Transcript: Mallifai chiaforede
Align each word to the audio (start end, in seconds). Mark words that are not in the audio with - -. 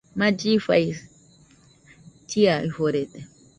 Mallifai 0.19 0.83
chiaforede 2.29 3.19